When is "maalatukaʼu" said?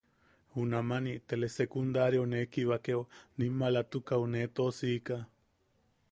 3.59-4.25